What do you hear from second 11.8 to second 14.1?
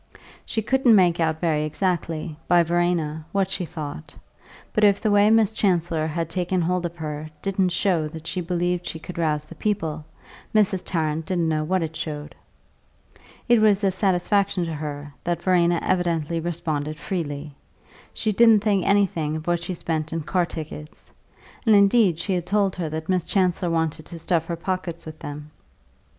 it showed. It was a